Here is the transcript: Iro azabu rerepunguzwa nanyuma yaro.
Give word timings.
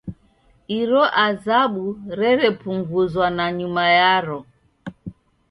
Iro 0.79 1.03
azabu 1.27 1.85
rerepunguzwa 2.19 3.25
nanyuma 3.37 3.83
yaro. 3.97 4.39